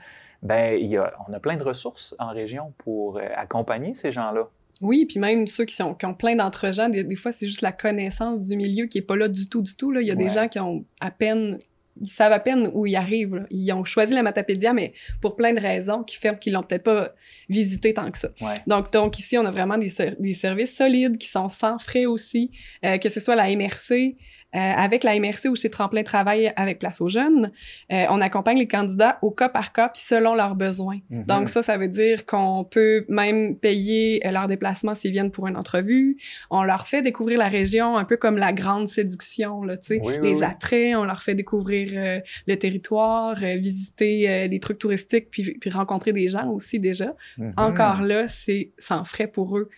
ben 0.47 0.79
il 0.81 0.87
y 0.87 0.97
a, 0.97 1.13
on 1.29 1.33
a 1.33 1.41
plein 1.41 1.57
de 1.57 1.63
ressources 1.63 2.15
en 2.19 2.29
région 2.33 2.73
pour 2.79 3.19
euh, 3.19 3.23
accompagner 3.35 3.95
ces 3.95 4.11
gens-là. 4.11 4.49
Oui, 4.83 5.07
puis 5.07 5.19
même 5.19 5.47
ceux 5.47 5.65
qui, 5.65 5.75
sont, 5.75 5.95
qui 5.95 6.05
ont 6.07 6.15
plein 6.15 6.37
d'entre-gens, 6.37 6.89
des, 6.91 7.03
des 7.05 7.17
fois, 7.17 7.33
c'est 7.33 7.47
juste 7.47 7.63
la 7.63 7.73
connaissance 7.73 8.47
du 8.47 8.57
milieu 8.57 8.87
qui 8.87 8.99
est 8.99 9.03
pas 9.03 9.17
là 9.17 9.29
du 9.29 9.49
tout, 9.49 9.63
du 9.63 9.75
tout. 9.75 9.91
Là. 9.91 10.01
Il 10.03 10.07
y 10.07 10.11
a 10.11 10.15
Ouais. 10.15 10.23
des 10.25 10.29
gens 10.29 10.49
qui 10.49 10.59
ont 10.61 10.85
à 11.01 11.11
peine, 11.11 11.59
ils 11.99 12.09
savent 12.11 12.33
à 12.33 12.41
peine 12.41 12.71
où 12.75 12.85
ils 12.85 12.95
arrivent. 12.97 13.37
là. 13.37 13.43
Ils 13.51 13.73
ont 13.73 13.85
choisi 13.85 14.13
la 14.13 14.23
Matapédia, 14.23 14.75
mais 14.75 14.93
pour 15.23 15.35
plein 15.35 15.55
de 15.55 15.61
raisons 15.61 16.03
qui 16.03 16.17
font 16.17 16.35
qu'ils 16.35 16.53
l'ont 16.53 16.63
peut-être 16.63 16.83
pas 16.83 17.15
visité 17.49 17.95
tant 17.95 18.11
que 18.11 18.19
ça. 18.19 18.29
Ouais. 18.43 18.53
Donc, 18.67 18.93
donc 18.93 19.19
ici, 19.19 19.39
on 19.39 19.47
a 19.47 19.51
vraiment 19.51 19.79
des, 19.79 19.91
des 20.19 20.35
services 20.35 20.77
solides 20.77 21.17
qui 21.17 21.29
sont 21.29 21.49
sans 21.49 21.79
frais 21.79 22.05
aussi, 22.05 22.51
euh, 22.85 22.99
que 22.99 23.09
ce 23.09 23.19
soit 23.19 23.35
la 23.37 23.49
MRC, 23.57 24.17
euh, 24.57 24.59
avec 24.59 25.05
la 25.05 25.19
MRC 25.21 25.49
ou 25.51 25.55
chez 25.57 25.69
Tremplin 25.71 26.03
Travail 26.03 26.53
avec 26.57 26.79
Place 26.79 27.01
aux 27.03 27.09
Jeunes, 27.09 27.53
euh, 27.93 28.07
on 28.09 28.21
accompagne 28.23 28.59
les 28.59 28.67
candidats 28.67 29.19
au 29.21 29.31
cas 29.31 29.49
par 29.51 29.73
cas 29.75 29.91
puis 29.91 30.03
selon 30.03 30.35
leurs 30.35 30.55
besoins. 30.55 30.99
Mhm. 31.11 31.25
Donc 31.25 31.49
ça, 31.51 31.63
ça 31.63 31.77
veut 31.77 31.89
dire 31.89 32.25
qu'on 32.25 32.65
peut 32.65 33.05
même 33.09 33.57
payer 33.57 34.27
euh, 34.27 34.31
leur 34.31 34.47
déplacement 34.47 34.95
s'ils 34.95 35.13
viennent 35.13 35.31
pour 35.31 35.47
une 35.47 35.57
entrevue. 35.57 36.17
On 36.51 36.63
leur 36.63 36.87
fait 36.87 37.03
découvrir 37.03 37.39
la 37.39 37.49
région 37.49 37.97
un 37.99 38.05
peu 38.05 38.17
comme 38.17 38.39
la 38.39 38.53
grande 38.53 38.89
séduction, 38.89 39.63
là, 39.63 39.77
Oui, 39.91 40.01
oui, 40.03 40.15
les 40.23 40.35
oui. 40.37 40.45
attraits. 40.45 40.97
On 40.97 41.05
leur 41.05 41.23
fait 41.23 41.35
découvrir 41.35 41.91
euh, 41.95 42.21
le 42.47 42.57
territoire, 42.57 43.35
visiter 43.37 44.49
les 44.49 44.61
trucs 44.61 44.79
touristiques 44.79 45.29
puis, 45.31 45.53
puis 45.61 45.71
rencontrer 45.71 46.13
des 46.13 46.29
gens 46.29 46.49
aussi 46.51 46.81
déjà. 46.81 47.15
Mhm. 47.37 47.53
Encore 47.57 48.03
là, 48.03 48.27
c'est 48.27 48.71
sans 48.79 49.05
frais 49.05 49.27
pour 49.27 49.59
eux. 49.59 49.69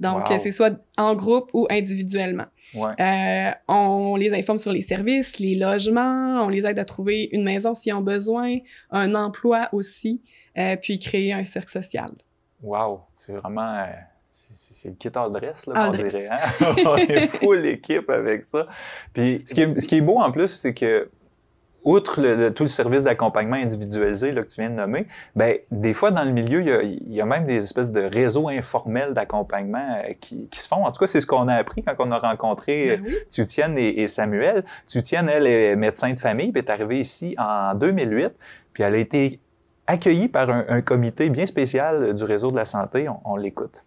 Donc, 0.00 0.30
Wow. 0.30 0.38
c'est 0.40 0.52
soit 0.52 0.80
en 0.96 1.16
groupe 1.16 1.50
ou 1.54 1.66
individuellement. 1.70 2.44
Ouais. 2.74 2.90
Euh, 3.00 3.50
on 3.68 4.16
les 4.16 4.32
informe 4.34 4.58
sur 4.58 4.72
les 4.72 4.82
services, 4.82 5.38
les 5.38 5.54
logements, 5.54 6.42
on 6.44 6.48
les 6.48 6.66
aide 6.66 6.78
à 6.78 6.84
trouver 6.84 7.28
une 7.32 7.42
maison 7.42 7.74
s'ils 7.74 7.94
ont 7.94 8.02
besoin, 8.02 8.56
un 8.90 9.14
emploi 9.14 9.68
aussi, 9.72 10.20
euh, 10.58 10.76
puis 10.76 10.98
créer 10.98 11.32
un 11.32 11.44
cercle 11.44 11.70
social. 11.70 12.10
Wow, 12.62 13.00
c'est 13.14 13.32
vraiment. 13.34 13.74
euh, 13.74 13.86
c'est- 14.28 14.90
le 14.90 14.94
kit 14.96 15.08
all 15.14 15.32
dress, 15.32 15.66
là, 15.66 15.88
dress. 15.88 16.02
dirait. 16.04 16.28
Hein? 16.30 16.36
on 16.86 16.96
est 16.96 17.28
full 17.28 17.64
équipe 17.66 18.10
avec 18.10 18.44
ça. 18.44 18.66
Puis, 19.14 19.42
ce 19.46 19.54
qui 19.54 19.62
est, 19.62 19.80
ce 19.80 19.88
qui 19.88 19.96
est 19.96 20.00
beau 20.02 20.18
en 20.18 20.30
plus, 20.30 20.48
c'est 20.48 20.74
que, 20.74 21.08
outre 21.84 22.20
le- 22.20 22.34
le- 22.34 22.54
tout 22.54 22.64
le 22.64 22.68
service 22.68 23.04
d'accompagnement 23.04 23.56
individualisé 23.56 24.32
là, 24.32 24.42
que 24.42 24.48
tu 24.48 24.60
viens 24.60 24.70
de 24.70 24.74
nommer, 24.74 25.06
ben, 25.36 25.56
des 25.70 25.94
fois, 25.94 26.10
dans 26.10 26.24
le 26.24 26.32
milieu, 26.32 26.60
il 26.60 26.66
y 26.68 26.72
a, 26.72 26.82
il 26.82 27.12
y 27.14 27.20
a 27.20 27.24
même 27.26 27.44
des 27.44 27.56
espèces 27.62 27.90
de 27.92 28.02
réseaux 28.02 28.48
informels 28.48 29.14
d'accompagnement 29.14 29.96
euh, 30.04 30.12
qui, 30.20 30.48
qui 30.48 30.58
se 30.60 30.68
font. 30.68 30.84
En 30.84 30.92
tout 30.92 30.98
cas, 31.00 31.06
c'est 31.06 31.20
ce 31.20 31.26
qu'on 31.26 31.48
a 31.48 31.54
appris 31.54 31.82
quand 31.82 31.94
on 32.00 32.10
a 32.10 32.18
rencontré 32.18 32.98
Ben 32.98 33.04
oui. 33.06 33.14
Tutienne 33.30 33.78
et, 33.78 34.02
et 34.02 34.08
Samuel. 34.08 34.64
Tutienne, 34.86 35.28
elle, 35.28 35.46
est 35.46 35.76
médecin 35.76 36.12
de 36.12 36.20
famille, 36.20 36.52
puis 36.52 36.60
est 36.62 36.70
arrivée 36.70 36.98
ici 37.00 37.34
en 37.38 37.74
2008, 37.74 38.30
puis 38.72 38.82
elle 38.82 38.94
a 38.94 38.98
été 38.98 39.40
accueillie 39.86 40.28
par 40.28 40.50
un, 40.50 40.66
un 40.68 40.82
comité 40.82 41.30
bien 41.30 41.46
spécial 41.46 42.12
du 42.12 42.24
réseau 42.24 42.50
de 42.50 42.56
la 42.56 42.64
santé. 42.66 43.08
On, 43.08 43.20
on 43.24 43.36
l'écoute. 43.36 43.84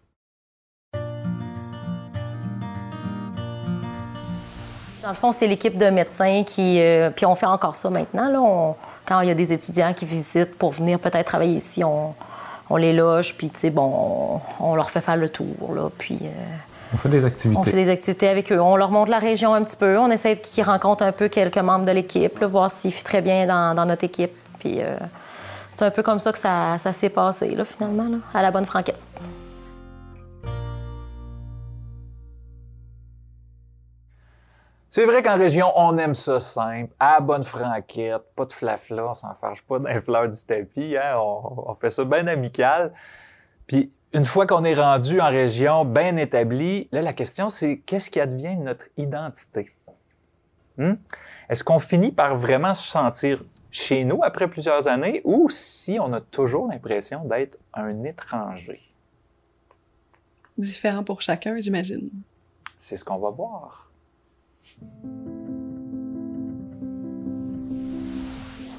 Dans 5.04 5.10
le 5.10 5.16
fond, 5.16 5.32
c'est 5.32 5.48
l'équipe 5.48 5.78
de 5.78 5.90
médecins 5.90 6.44
qui. 6.46 6.80
euh, 6.80 7.10
puis 7.10 7.26
on 7.26 7.36
fait 7.36 7.46
encore 7.48 7.76
ça 7.76 7.90
maintenant. 7.90 8.30
Là, 8.30 8.42
On- 8.42 8.76
quand 9.06 9.22
il 9.22 9.28
y 9.28 9.32
a 9.32 9.36
des 9.36 9.52
étudiants 9.52 9.94
qui 9.94 10.06
visitent 10.06 10.56
pour 10.58 10.72
venir 10.72 11.00
peut-être 11.00 11.26
travailler 11.26 11.56
ici, 11.58 11.84
on, 11.84 12.14
on 12.70 12.76
les 12.78 12.94
loge, 12.94 13.36
puis 13.36 13.50
tu 13.50 13.60
sais, 13.60 13.70
bon, 13.72 14.40
on, 14.60 14.76
leur 14.76 14.90
fait 14.92 15.02
faire 15.02 15.18
le 15.18 15.28
tour, 15.28 15.74
là, 15.76 15.90
puis 15.98 16.20
euh, 16.22 16.28
On 16.94 16.98
fait 16.98 17.10
des 17.10 17.26
activités. 17.26 17.60
on 17.60 17.64
fait 17.64 17.72
des 17.72 17.90
activités 17.90 18.30
avec 18.30 18.52
eux. 18.52 18.62
On 18.62 18.76
leur 18.76 18.92
montre 18.92 19.10
la 19.10 19.18
région 19.20 19.54
un 19.56 19.64
petit 19.64 19.76
peu. 19.76 19.98
On 19.98 20.12
essaie 20.12 20.38
qu'ils 20.38 20.64
rencontrent 20.64 21.04
un 21.04 21.12
peu 21.12 21.30
quelques 21.30 21.58
membres 21.58 21.86
de 21.86 21.92
l'équipe, 21.92 22.42
voir 22.44 22.72
s'ils 22.72 22.94
fit 22.94 23.04
très 23.04 23.22
bien 23.22 23.48
dans, 23.48 23.74
dans 23.76 23.86
notre 23.86 24.04
équipe. 24.04 24.32
Puis 24.60 24.82
euh, 24.82 24.96
c'est 25.76 25.84
un 25.86 25.92
peu 25.92 26.04
comme 26.04 26.20
ça 26.20 26.32
que 26.32 26.38
ça, 26.38 26.78
ça 26.78 26.94
s'est 26.94 27.10
passé, 27.10 27.50
là, 27.56 27.66
finalement, 27.66 28.04
là, 28.04 28.18
à 28.36 28.42
la 28.44 28.52
bonne 28.52 28.66
franquette. 28.66 29.00
C'est 34.92 35.06
vrai 35.06 35.24
qu'en 35.24 35.38
région, 35.38 35.72
on 35.78 35.98
aime 35.98 36.14
ça 36.14 36.42
simple, 36.42 36.94
à 37.00 37.14
la 37.14 37.20
bonne 37.22 37.44
franquette, 37.44 38.24
pas 38.36 38.44
de 38.44 38.52
flafla, 38.52 39.08
on 39.08 39.14
s'en 39.14 39.34
fâche 39.36 39.62
pas 39.62 39.80
d'un 39.80 40.02
fleur 40.02 40.28
du 40.28 40.38
tapis, 40.46 40.98
hein, 40.98 41.18
on, 41.18 41.70
on 41.72 41.76
fait 41.76 41.92
ça 41.92 42.04
bien 42.04 42.28
amical. 42.28 42.92
Puis 43.68 43.90
une 44.12 44.26
fois 44.26 44.46
qu'on 44.46 44.66
est 44.66 44.74
rendu 44.74 45.22
en 45.22 45.30
région 45.30 45.86
bien 45.86 46.18
établi, 46.18 46.90
là, 46.92 47.02
la 47.02 47.14
question, 47.14 47.50
c'est 47.50 47.78
qu'est-ce 47.78 48.10
qui 48.10 48.20
advient 48.20 48.58
de 48.58 48.64
notre 48.64 48.90
identité? 48.98 49.70
Hmm? 50.78 50.96
Est-ce 51.48 51.64
qu'on 51.64 51.80
finit 51.80 52.12
par 52.12 52.36
vraiment 52.36 52.74
se 52.74 52.86
sentir 52.86 53.46
chez 53.72 54.04
nous 54.04 54.20
après 54.24 54.50
plusieurs 54.50 54.90
années 54.90 55.22
ou 55.24 55.48
si 55.50 56.00
on 56.02 56.12
a 56.12 56.20
toujours 56.20 56.68
l'impression 56.68 57.24
d'être 57.24 57.58
un 57.74 58.04
étranger? 58.04 58.82
Différent 60.58 61.06
pour 61.06 61.22
chacun, 61.22 61.56
j'imagine. 61.62 62.10
C'est 62.76 62.98
ce 62.98 63.06
qu'on 63.06 63.20
va 63.20 63.30
voir. 63.30 63.91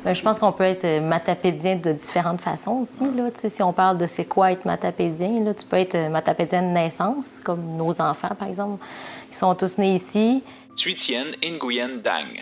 Ben, 0.05 0.15
je 0.15 0.23
pense 0.23 0.41
qu'on 0.41 0.51
peut 0.51 0.65
être 0.65 0.85
euh, 0.85 1.01
matapédien 1.01 1.77
de 1.77 1.93
différentes 1.93 2.41
façons 2.41 2.73
aussi. 2.81 3.05
Là. 3.17 3.29
Si 3.37 3.63
on 3.63 3.73
parle 3.73 3.99
de 3.99 4.07
c'est 4.07 4.25
quoi 4.25 4.51
être 4.51 4.65
matapédien, 4.65 5.45
là, 5.45 5.55
tu 5.55 5.65
peux 5.65 5.77
être 5.77 5.95
euh, 5.95 6.09
matapédien 6.09 6.61
de 6.63 6.69
naissance, 6.69 7.39
comme 7.45 7.77
nos 7.77 8.01
enfants, 8.01 8.35
par 8.37 8.49
exemple, 8.49 8.85
qui 9.31 9.37
sont 9.37 9.55
tous 9.55 9.79
nés 9.79 9.95
ici. 9.95 10.43
Thuitienne 10.77 11.29
Nguyen 11.45 12.01
Dang. 12.03 12.41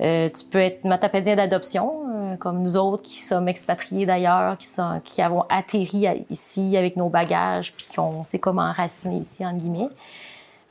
Euh, 0.00 0.30
tu 0.30 0.46
peux 0.46 0.60
être 0.60 0.84
matapédien 0.84 1.36
d'adoption, 1.36 1.92
euh, 2.08 2.36
comme 2.36 2.62
nous 2.62 2.78
autres 2.78 3.02
qui 3.02 3.20
sommes 3.20 3.48
expatriés 3.48 4.06
d'ailleurs, 4.06 4.56
qui, 4.56 4.66
sont, 4.66 5.00
qui 5.04 5.20
avons 5.20 5.44
atterri 5.50 6.06
à- 6.06 6.14
ici 6.30 6.74
avec 6.76 6.96
nos 6.96 7.10
bagages, 7.10 7.74
puis 7.74 7.86
qu'on 7.94 8.24
sait 8.24 8.38
comment 8.38 8.62
enraciner 8.62 9.18
ici, 9.18 9.44
en 9.44 9.52
guillemets. 9.52 9.90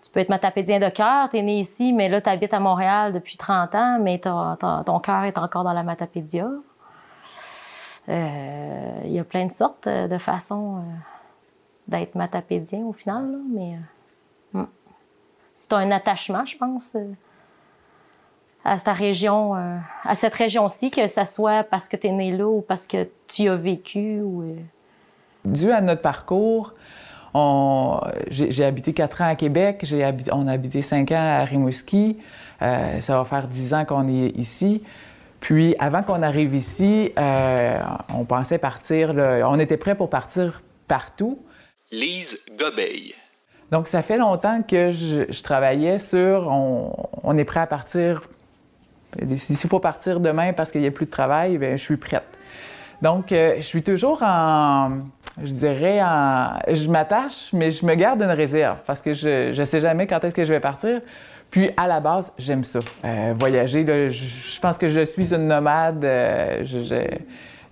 Tu 0.04 0.12
peux 0.12 0.20
être 0.20 0.30
matapédien 0.30 0.80
de 0.80 0.90
cœur, 0.90 1.30
tu 1.30 1.38
es 1.38 1.42
né 1.42 1.60
ici, 1.60 1.94
mais 1.94 2.10
là, 2.10 2.20
tu 2.20 2.30
habites 2.30 2.54
à 2.54 2.60
Montréal 2.60 3.14
depuis 3.14 3.38
30 3.38 3.74
ans, 3.76 4.00
mais 4.02 4.20
ton 4.20 5.00
cœur 5.00 5.24
est 5.24 5.38
encore 5.38 5.64
dans 5.64 5.72
la 5.74 5.84
matapédia. 5.84 6.50
Euh, 8.10 9.02
Il 9.06 9.14
y 9.14 9.20
a 9.20 9.24
plein 9.24 9.46
de 9.46 9.52
sortes 9.52 9.88
euh, 9.88 10.08
de 10.10 10.18
façons 10.18 10.78
euh, 10.78 10.82
d'être 11.88 12.16
matapédien 12.16 12.80
au 12.86 12.92
final, 12.92 13.26
mais 13.50 13.78
euh, 14.56 14.60
hmm. 14.60 14.68
c'est 15.56 15.72
un 15.74 15.90
attachement, 15.92 16.46
je 16.46 16.58
pense. 16.58 16.96
euh, 16.96 17.06
à 18.66 18.78
cette 18.80 18.96
région, 18.98 19.56
euh, 19.56 19.78
à 20.04 20.16
cette 20.16 20.36
région-ci, 20.36 20.90
que 20.92 21.08
ce 21.08 21.26
soit 21.26 21.64
parce 21.64 21.88
que 21.90 21.98
tu 21.98 22.08
es 22.08 22.12
né 22.12 22.36
là 22.36 22.48
ou 22.48 22.62
parce 22.62 22.88
que 22.88 23.10
tu 23.28 23.50
as 23.50 23.56
vécu. 23.56 24.22
Ou, 24.22 24.42
euh, 24.44 24.56
Dû 25.46 25.72
à 25.72 25.82
notre 25.82 26.02
parcours, 26.02 26.74
on- 27.34 28.00
j'ai 28.30 28.64
habité 28.64 28.94
quatre 28.94 29.22
ans 29.22 29.28
à 29.30 29.36
Québec, 29.36 29.82
j'ai 29.84 30.10
on 30.32 30.48
a 30.48 30.52
habité 30.54 30.82
cinq 30.82 31.12
ans 31.12 31.40
à 31.40 31.44
Rimouski. 31.44 32.18
Euh, 32.62 33.02
ça 33.02 33.18
va 33.18 33.26
faire 33.26 33.48
dix 33.48 33.74
ans 33.74 33.86
qu'on 33.86 34.08
est 34.08 34.30
ici. 34.38 34.84
Puis 35.40 35.76
avant 35.80 36.04
qu'on 36.04 36.22
arrive 36.22 36.56
ici, 36.56 37.12
euh, 37.18 37.80
on 38.16 38.24
pensait 38.24 38.58
partir, 38.60 39.14
on 39.46 39.60
était 39.60 39.78
prêt 39.78 39.96
pour 39.96 40.10
partir 40.10 40.62
partout. 40.88 41.40
Lise 41.92 42.40
Gobeil. 42.58 43.14
Donc, 43.72 43.88
ça 43.88 44.02
fait 44.04 44.18
longtemps 44.18 44.62
que 44.62 44.92
je, 44.92 45.26
je 45.30 45.44
travaillais 45.44 45.98
sur 46.00 46.48
on, 46.48 46.94
on 47.24 47.38
est 47.38 47.44
prêt 47.46 47.60
à 47.60 47.68
partir. 47.68 48.22
S'il 49.36 49.58
faut 49.58 49.80
partir 49.80 50.20
demain 50.20 50.54
parce 50.54 50.72
qu'il 50.72 50.82
n'y 50.82 50.88
a 50.88 50.92
plus 50.92 51.06
de 51.06 51.12
travail, 51.12 51.58
bien, 51.58 51.76
je 51.76 51.84
suis 51.84 51.98
prête. 51.98 52.24
Donc, 53.04 53.34
euh, 53.34 53.56
je 53.58 53.64
suis 53.64 53.84
toujours 53.84 54.24
en. 54.24 55.00
Je 55.38 55.52
dirais 55.52 56.02
en. 56.02 56.54
Je 56.70 56.90
m'attache, 56.90 57.52
mais 57.52 57.70
je 57.70 57.86
me 57.86 57.96
garde 57.96 58.22
une 58.22 58.32
réserve 58.32 58.80
parce 58.88 59.02
que 59.02 59.14
je 59.14 59.60
ne 59.60 59.66
sais 59.66 59.82
jamais 59.82 60.08
quand 60.08 60.24
est-ce 60.24 60.34
que 60.34 60.46
je 60.46 60.54
vais 60.54 60.62
partir. 60.62 61.02
Puis, 61.52 61.70
à 61.76 61.86
la 61.86 62.00
base, 62.00 62.32
j'aime 62.38 62.64
ça. 62.64 62.80
Euh, 63.04 63.34
voyager, 63.36 63.84
là, 63.84 64.08
je, 64.08 64.60
pense 64.62 64.78
que 64.78 64.88
je 64.88 65.04
suis 65.04 65.34
une 65.34 65.50
nomade. 65.50 66.06
euh, 66.06 66.64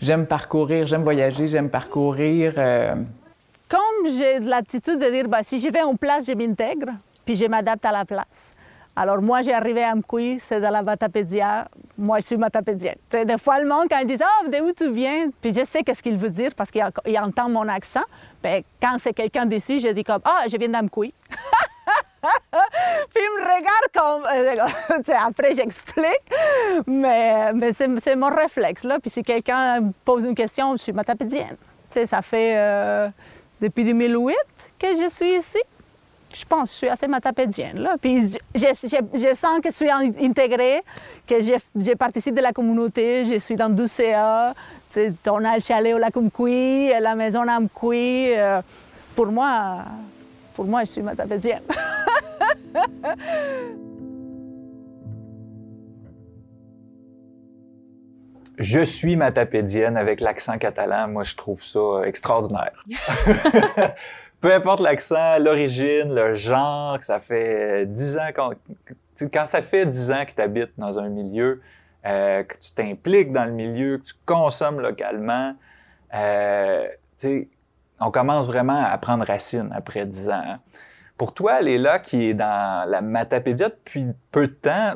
j'aime 0.01 0.25
parcourir, 0.25 0.85
j'aime 0.85 1.03
voyager, 1.03 1.47
j'aime 1.47 1.69
parcourir. 1.69 2.53
Comme 3.69 4.11
j'ai 4.17 4.39
l'attitude 4.39 4.99
de 4.99 5.09
dire, 5.09 5.29
bah, 5.29 5.43
si 5.43 5.61
je 5.61 5.69
vais 5.69 5.81
en 5.81 5.95
place, 5.95 6.27
je 6.27 6.33
m'intègre, 6.33 6.89
puis 7.25 7.37
je 7.37 7.45
m'adapte 7.45 7.85
à 7.85 7.93
la 7.93 8.03
place. 8.03 8.50
Alors 8.95 9.21
moi, 9.21 9.41
j'ai 9.41 9.53
arrivé 9.53 9.83
à 9.83 9.95
Mkoui, 9.95 10.41
c'est 10.45 10.59
dans 10.59 10.69
la 10.69 10.81
Matapédia. 10.81 11.67
Moi, 11.97 12.19
je 12.19 12.25
suis 12.25 12.37
matapédienne. 12.37 12.97
Des 13.09 13.37
fois, 13.37 13.59
le 13.59 13.67
monde, 13.67 13.87
quand 13.89 13.99
ils 13.99 14.07
disent 14.07 14.21
«Ah, 14.23 14.47
d'où 14.47 14.73
tu 14.73 14.91
viens?» 14.91 15.29
Puis 15.41 15.53
je 15.53 15.63
sais 15.63 15.81
qu'est-ce 15.83 16.03
qu'il 16.03 16.17
veut 16.17 16.29
dire 16.29 16.51
parce 16.55 16.69
qu'il 16.71 16.85
il 17.05 17.19
entend 17.19 17.47
mon 17.47 17.67
accent. 17.67 18.03
Ben, 18.43 18.63
quand 18.81 18.97
c'est 18.99 19.13
quelqu'un 19.13 19.45
d'ici, 19.45 19.79
je 19.79 19.87
dis 19.89 20.03
comme 20.03 20.21
«Ah, 20.25 20.45
je 20.51 20.57
viens 20.57 20.69
d'Amkoui.» 20.69 21.13
Puis 22.21 23.23
il 23.23 23.29
me 23.37 23.43
regarde 23.43 23.87
comme... 23.93 24.25
euh, 24.31 25.13
Après, 25.25 25.53
j'explique. 25.53 26.05
Mais, 26.85 27.51
c'est 27.73 28.15
mon 28.15 28.29
réflexe. 28.29 28.83
Là. 28.83 28.99
Puis 28.99 29.09
si 29.09 29.23
quelqu'un 29.23 29.79
me 29.79 29.91
pose 30.05 30.25
une 30.25 30.35
question, 30.35 30.75
je 30.75 30.83
suis 30.83 30.93
matapédienne. 30.93 31.57
Ça 32.07 32.21
fait 32.21 32.53
euh, 32.55 33.09
depuis 33.59 33.83
2008 33.83 34.35
que 34.79 34.87
je 35.01 35.09
suis 35.09 35.37
ici. 35.37 35.61
Je 36.33 36.45
pense 36.45 36.69
que 36.69 36.73
je 36.73 36.77
suis 36.77 36.87
assez 36.89 37.07
matapédienne. 37.07 37.79
Là. 37.79 37.95
Puis 38.01 38.29
je, 38.29 38.37
je- 38.55 38.87
je- 38.87 39.17
je 39.19 39.35
sens 39.35 39.59
que 39.63 39.69
je 39.69 39.75
suis 39.75 39.89
in- 39.89 40.11
intégrée, 40.21 40.81
que 41.27 41.41
je, 41.41 41.53
je 41.75 41.91
participe 41.93 42.35
de 42.35 42.41
la 42.41 42.51
communauté, 42.53 43.25
je 43.25 43.37
suis 43.39 43.55
dans 43.55 43.69
12 43.69 43.91
CA. 43.91 44.53
Tu 44.93 44.99
sais, 45.01 45.13
on 45.29 45.43
a 45.45 45.55
le 45.55 45.61
chalet 45.61 45.93
au 45.93 45.97
lac 45.97 46.15
la 47.01 47.15
maison 47.15 47.43
à. 47.43 48.33
Euh, 48.37 48.61
pour 49.15 49.27
moi, 49.27 49.79
pour 50.53 50.65
moi, 50.65 50.81
je 50.85 50.91
suis 50.91 51.01
matapédienne. 51.01 51.63
Je 58.57 58.81
suis 58.81 59.15
matapédienne 59.15 59.97
avec 59.97 60.19
l'accent 60.21 60.57
catalan. 60.57 61.07
Moi, 61.07 61.23
je 61.23 61.35
trouve 61.35 61.63
ça 61.63 61.79
euh, 61.79 62.03
extraordinaire. 62.03 62.83
Peu 64.41 64.51
importe 64.53 64.79
l'accent, 64.79 65.37
l'origine, 65.39 66.13
le 66.15 66.33
genre, 66.33 66.97
que 66.97 67.05
ça 67.05 67.19
fait 67.19 67.85
dix 67.85 68.17
ans 68.17 68.29
qu'on... 68.35 68.51
Quand 69.31 69.45
ça 69.45 69.61
fait 69.61 69.85
dix 69.85 70.09
ans 70.11 70.25
que 70.25 70.31
tu 70.33 70.41
habites 70.41 70.71
dans 70.77 70.97
un 70.97 71.09
milieu, 71.09 71.61
euh, 72.07 72.43
que 72.43 72.57
tu 72.57 72.71
t'impliques 72.73 73.31
dans 73.31 73.45
le 73.45 73.51
milieu, 73.51 73.99
que 73.99 74.03
tu 74.03 74.13
consommes 74.25 74.79
localement, 74.79 75.55
euh, 76.15 76.87
on 77.99 78.09
commence 78.09 78.47
vraiment 78.47 78.83
à 78.83 78.97
prendre 78.97 79.23
racine 79.25 79.69
après 79.75 80.07
dix 80.07 80.27
ans. 80.29 80.41
hein. 80.43 80.59
Pour 81.17 81.35
toi, 81.35 81.61
Léla, 81.61 81.99
qui 81.99 82.29
est 82.29 82.33
dans 82.33 82.89
la 82.89 83.01
Matapédia 83.01 83.69
depuis 83.69 84.07
peu 84.31 84.47
de 84.47 84.53
temps, 84.53 84.95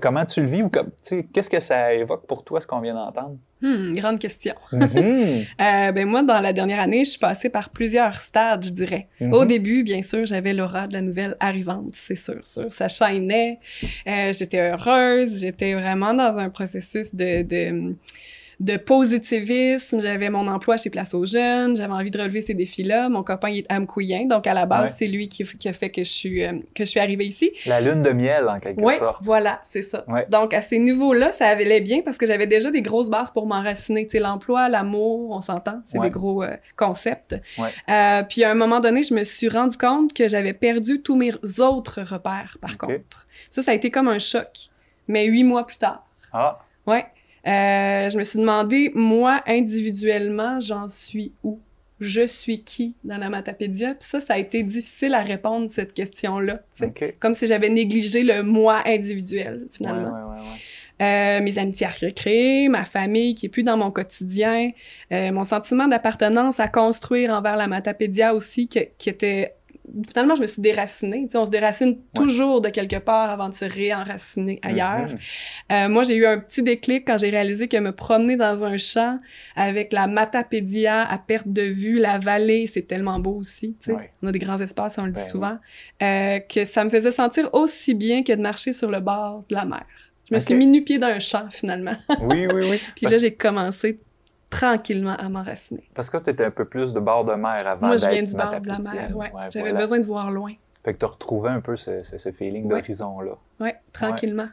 comment 0.00 0.24
tu 0.24 0.40
le 0.40 0.46
vis 0.48 0.62
ou 0.62 0.70
qu'est-ce 0.70 1.50
que 1.50 1.60
ça 1.60 1.92
évoque 1.92 2.26
pour 2.26 2.44
toi, 2.44 2.62
ce 2.62 2.66
qu'on 2.66 2.80
vient 2.80 2.94
d'entendre? 2.94 3.36
Hmm, 3.62 3.94
grande 3.94 4.18
question. 4.18 4.54
Mhm. 4.72 5.44
Euh, 5.60 5.92
ben 5.92 6.06
moi, 6.06 6.22
dans 6.22 6.40
la 6.40 6.52
dernière 6.52 6.80
année, 6.80 7.04
je 7.04 7.10
suis 7.10 7.18
passée 7.18 7.48
par 7.48 7.70
plusieurs 7.70 8.16
stades, 8.16 8.64
je 8.64 8.70
dirais. 8.70 9.08
Mhm. 9.20 9.32
Au 9.32 9.44
début, 9.44 9.82
bien 9.82 10.02
sûr, 10.02 10.26
j'avais 10.26 10.52
l'aura 10.52 10.86
de 10.86 10.92
la 10.92 11.00
nouvelle 11.00 11.36
arrivante, 11.40 11.92
c'est 11.94 12.16
sûr, 12.16 12.46
sûr. 12.46 12.70
Ça 12.72 12.88
chaînait, 12.88 13.58
euh, 14.06 14.32
j'étais 14.32 14.70
heureuse, 14.70 15.40
j'étais 15.40 15.72
vraiment 15.74 16.12
dans 16.12 16.36
un 16.38 16.50
processus 16.50 17.14
de, 17.14 17.42
de, 17.42 17.94
de 18.58 18.76
positivisme. 18.78 20.00
J'avais 20.00 20.30
mon 20.30 20.46
emploi 20.48 20.76
chez 20.76 20.88
Place 20.90 21.12
aux 21.14 21.26
Jeunes, 21.26 21.76
j'avais 21.76 21.92
envie 21.92 22.10
de 22.10 22.18
relever 22.18 22.40
ces 22.42 22.54
défis-là. 22.54 23.08
Mon 23.08 23.22
copain, 23.22 23.50
il 23.50 23.58
est 23.58 23.72
amkouyen, 23.72 24.26
donc 24.26 24.46
à 24.46 24.54
la 24.54 24.64
base, 24.66 24.90
Ouais. 24.90 24.94
c'est 24.98 25.06
lui 25.08 25.28
qui, 25.28 25.44
qui 25.44 25.68
a 25.68 25.72
fait 25.72 25.90
que 25.90 26.02
je 26.04 26.08
suis, 26.10 26.44
euh, 26.44 26.52
que 26.74 26.84
je 26.84 26.90
suis 26.90 27.00
arrivée 27.00 27.26
ici. 27.26 27.52
La 27.66 27.80
lune 27.80 28.02
de 28.02 28.10
miel, 28.10 28.48
en 28.48 28.58
quelque 28.60 28.82
Oui, 28.82 28.94
sorte. 28.96 29.22
voilà, 29.24 29.60
c'est 29.64 29.82
ça. 29.82 30.04
Ouais. 30.08 30.26
Donc, 30.30 30.54
à 30.54 30.62
ces 30.62 30.78
niveaux-là, 30.78 31.32
ça 31.32 31.48
allait 31.48 31.80
bien 31.80 32.00
parce 32.02 32.16
que 32.16 32.24
j'avais 32.26 32.46
déjà 32.46 32.70
des 32.70 32.82
grosses 32.82 33.10
bases 33.10 33.30
pour 33.30 33.46
m'enraciner. 33.46 34.06
Tu 34.06 34.12
sais, 34.16 34.20
l'emploi, 34.22 34.68
l'amour, 34.68 35.30
on 35.32 35.40
s'entend, 35.40 35.82
c'est 35.86 35.98
Ouais. 35.98 36.06
des 36.06 36.10
gros 36.10 36.42
euh, 36.42 36.56
concepts. 36.76 37.36
Ouais. 37.58 37.70
Euh, 37.88 38.22
puis, 38.28 38.42
à 38.44 38.50
un 38.50 38.54
moment 38.54 38.80
donné, 38.80 39.02
je 39.02 39.12
me 39.14 39.24
suis 39.24 39.48
rendu 39.48 39.76
compte 39.76 40.14
que 40.14 40.28
j'avais 40.28 40.52
perdu 40.54 41.02
tous 41.02 41.16
mes 41.16 41.32
autres 41.58 42.00
repères, 42.02 42.56
par 42.60 42.78
contre. 42.78 43.26
Ça, 43.50 43.62
ça 43.62 43.72
a 43.72 43.74
été 43.74 43.90
comme 43.90 44.08
un 44.08 44.18
choc. 44.18 44.70
Mais 45.08 45.26
huit 45.26 45.44
mois 45.44 45.66
plus 45.66 45.76
tard. 45.76 46.04
Ah, 46.32 46.58
Ouais. 46.86 47.04
Euh, 47.46 48.10
je 48.10 48.18
me 48.18 48.22
suis 48.24 48.38
demandé, 48.38 48.90
moi, 48.94 49.42
individuellement, 49.46 50.58
j'en 50.60 50.88
suis 50.88 51.32
où? 51.44 51.60
je 52.00 52.26
suis 52.26 52.62
qui 52.62 52.94
dans 53.04 53.16
la 53.16 53.30
Matapédia? 53.30 53.94
Puis 53.94 54.08
ça, 54.08 54.20
ça 54.20 54.34
a 54.34 54.38
été 54.38 54.62
difficile 54.62 55.14
à 55.14 55.22
répondre, 55.22 55.70
cette 55.70 55.92
question-là. 55.94 56.60
Comme 57.18 57.34
si 57.34 57.46
j'avais 57.46 57.70
négligé 57.70 58.22
le 58.22 58.42
moi 58.42 58.82
individuel, 58.84 59.66
finalement. 59.72 60.12
Ouais, 60.12 60.20
ouais, 60.20 60.40
ouais, 60.40 60.48
ouais. 60.48 60.60
Euh, 61.02 61.42
mes 61.42 61.58
amitiés 61.58 61.86
à 61.86 61.90
recréer, 61.90 62.70
ma 62.70 62.86
famille 62.86 63.34
qui 63.34 63.46
est 63.46 63.48
plus 63.50 63.62
dans 63.62 63.76
mon 63.76 63.90
quotidien, 63.90 64.70
euh, 65.12 65.30
mon 65.30 65.44
sentiment 65.44 65.88
d'appartenance 65.88 66.58
à 66.58 66.68
construire 66.68 67.32
envers 67.32 67.56
la 67.56 67.66
Matapédia 67.66 68.34
aussi, 68.34 68.66
qui, 68.66 68.80
qui 68.96 69.10
était... 69.10 69.54
Finalement, 70.12 70.34
je 70.34 70.40
me 70.40 70.46
suis 70.46 70.60
déracinée. 70.62 71.28
On 71.34 71.44
se 71.44 71.50
déracine 71.50 71.98
toujours 72.14 72.60
de 72.60 72.68
quelque 72.70 72.96
part 72.96 73.30
avant 73.30 73.48
de 73.48 73.54
se 73.54 73.64
réenraciner 73.64 74.58
ailleurs. 74.62 75.08
Mhm. 75.08 75.18
Euh, 75.72 75.88
moi, 75.88 76.02
j'ai 76.02 76.16
eu 76.16 76.26
un 76.26 76.38
petit 76.38 76.62
déclic 76.62 77.06
quand 77.06 77.18
j'ai 77.18 77.30
réalisé 77.30 77.68
que 77.68 77.76
me 77.76 77.92
promener 77.92 78.36
dans 78.36 78.64
un 78.64 78.76
champ 78.78 79.20
avec 79.54 79.92
la 79.92 80.06
Matapédia 80.06 81.04
à 81.08 81.18
perte 81.18 81.48
de 81.48 81.62
vue, 81.62 81.98
la 81.98 82.18
vallée, 82.18 82.68
c'est 82.72 82.82
tellement 82.88 83.18
beau 83.20 83.34
aussi. 83.36 83.76
Ouais. 83.86 84.10
On 84.22 84.26
a 84.26 84.32
des 84.32 84.38
grands 84.40 84.60
espaces, 84.60 84.98
on 84.98 85.04
le 85.06 85.12
dit 85.12 85.20
Ben 85.20 85.28
souvent. 85.28 85.58
euh, 86.02 86.38
que 86.40 86.64
ça 86.64 86.84
me 86.84 86.90
faisait 86.90 87.12
sentir 87.12 87.48
aussi 87.54 87.94
bien 87.94 88.22
que 88.22 88.32
de 88.32 88.40
marcher 88.42 88.72
sur 88.72 88.90
le 88.90 89.00
bord 89.00 89.42
de 89.48 89.54
la 89.54 89.64
mer. 89.64 89.84
Je 90.28 90.34
me 90.34 90.40
suis 90.40 90.54
mis 90.54 90.66
nu-pied 90.66 90.98
dans 90.98 91.06
un 91.06 91.20
champ, 91.20 91.46
finalement. 91.50 91.94
Oui, 92.22 92.48
oui, 92.52 92.62
oui. 92.68 92.80
Puis 92.96 93.02
Parce- 93.02 93.14
là, 93.14 93.20
j'ai 93.20 93.34
commencé 93.34 94.00
tranquillement 94.58 95.16
à 95.16 95.28
m'enraciner. 95.28 95.88
Parce 95.94 96.08
que 96.10 96.16
tu 96.18 96.30
étais 96.30 96.44
un 96.44 96.50
peu 96.50 96.64
plus 96.64 96.92
de 96.94 97.00
bord 97.00 97.24
de 97.24 97.34
mer 97.34 97.66
avant 97.66 97.88
Moi, 97.88 97.96
je 97.96 98.06
viens 98.08 98.22
du 98.22 98.34
bord 98.34 98.60
de 98.60 98.68
la 98.68 98.78
mer, 98.78 99.16
ouais. 99.16 99.32
J'avais 99.50 99.70
voilà. 99.70 99.78
besoin 99.80 99.98
de 100.00 100.06
voir 100.06 100.30
loin. 100.30 100.52
Fait 100.84 100.92
que 100.94 100.98
tu 100.98 101.04
retrouvais 101.06 101.48
un 101.50 101.60
peu 101.60 101.76
ce, 101.76 102.02
ce- 102.02 102.16
ce 102.18 102.30
feeling 102.32 102.64
Ouais. 102.64 102.80
d'horizon-là. 102.80 103.32
Ouais, 103.60 103.76
tranquillement. 103.92 104.48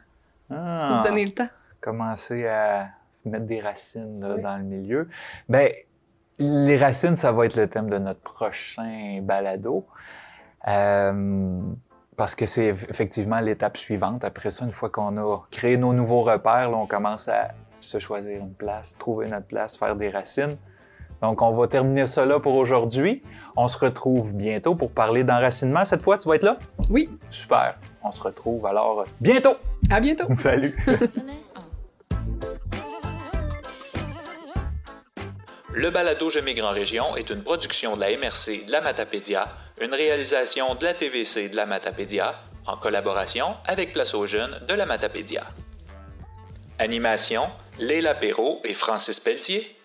Ah, 0.50 0.88
Pour 0.92 1.04
se 1.04 1.08
donner 1.10 1.24
le 1.24 1.32
temps. 1.32 1.48
Commencer 1.80 2.46
à 2.46 2.88
mettre 3.24 3.46
des 3.46 3.60
racines 3.60 4.20
là, 4.20 4.36
dans 4.36 4.56
le 4.56 4.64
milieu. 4.64 5.08
Ben, 5.48 5.70
les 6.38 6.76
racines, 6.76 7.16
ça 7.16 7.30
va 7.32 7.46
être 7.46 7.56
le 7.56 7.68
thème 7.68 7.88
de 7.88 7.98
notre 7.98 8.20
prochain 8.20 9.20
balado. 9.22 9.86
Euh, 10.68 11.60
parce 12.16 12.34
que 12.34 12.46
c'est 12.46 12.72
eff- 12.72 12.86
effectivement 12.90 13.40
l'étape 13.40 13.76
suivante. 13.76 14.24
Après 14.24 14.50
ça, 14.50 14.64
une 14.64 14.72
fois 14.72 14.88
qu'on 14.90 15.16
a 15.16 15.38
créé 15.50 15.76
nos 15.76 15.92
nouveaux 15.92 16.22
repères, 16.22 16.70
là, 16.70 16.76
on 16.76 16.86
commence 16.86 17.28
à 17.28 17.48
se 17.84 17.98
choisir 17.98 18.40
une 18.40 18.54
place, 18.54 18.96
trouver 18.98 19.28
notre 19.28 19.46
place, 19.46 19.76
faire 19.76 19.96
des 19.96 20.10
racines. 20.10 20.56
Donc, 21.22 21.40
on 21.40 21.52
va 21.52 21.68
terminer 21.68 22.06
ça 22.06 22.26
là 22.26 22.40
pour 22.40 22.54
aujourd'hui. 22.54 23.22
On 23.56 23.68
se 23.68 23.78
retrouve 23.78 24.34
bientôt 24.34 24.74
pour 24.74 24.90
parler 24.90 25.24
d'enracinement. 25.24 25.84
Cette 25.84 26.02
fois, 26.02 26.18
tu 26.18 26.28
vas 26.28 26.34
être 26.34 26.42
là? 26.42 26.58
Oui. 26.90 27.08
Super. 27.30 27.76
On 28.02 28.10
se 28.10 28.20
retrouve 28.20 28.66
alors 28.66 29.04
bientôt. 29.20 29.56
À 29.90 30.00
bientôt. 30.00 30.24
Salut. 30.34 30.76
Le 35.76 35.90
balado 35.90 36.30
Je 36.30 36.38
migre 36.38 36.64
en 36.66 36.70
région 36.70 37.16
est 37.16 37.30
une 37.30 37.42
production 37.42 37.96
de 37.96 38.00
la 38.00 38.16
MRC 38.16 38.64
de 38.64 38.70
la 38.70 38.80
Matapédia, 38.80 39.48
une 39.80 39.92
réalisation 39.92 40.76
de 40.76 40.84
la 40.84 40.94
TVC 40.94 41.48
de 41.48 41.56
la 41.56 41.66
Matapédia, 41.66 42.36
en 42.64 42.76
collaboration 42.76 43.56
avec 43.66 43.92
Place 43.92 44.14
aux 44.14 44.24
jeunes 44.24 44.60
de 44.68 44.74
la 44.74 44.86
Matapédia. 44.86 45.42
Animation, 46.78 47.48
Léla 47.78 48.14
Perrault 48.14 48.60
et 48.64 48.74
Francis 48.74 49.20
Pelletier. 49.20 49.76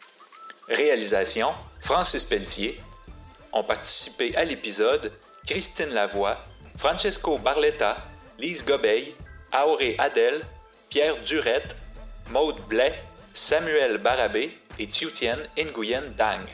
Réalisation, 0.67 1.53
Francis 1.81 2.25
Pelletier. 2.25 2.79
Ont 3.53 3.63
participé 3.63 4.36
à 4.36 4.46
l'épisode 4.46 5.12
Christine 5.46 5.89
Lavoie, 5.89 6.38
Francesco 6.77 7.38
Barletta, 7.38 7.98
Lise 8.38 8.63
Gobeil, 8.63 9.15
Auré 9.53 9.96
Adel, 9.98 10.41
Pierre 10.89 11.22
Durette, 11.24 11.75
Maude 12.29 12.60
Blais, 12.67 13.01
Samuel 13.34 13.98
Barabé 13.98 14.58
et 14.77 14.88
Tiutienne 14.88 15.48
Nguyen 15.58 16.13
Dang. 16.17 16.46